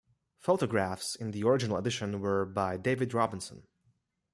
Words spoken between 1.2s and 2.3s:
the original edition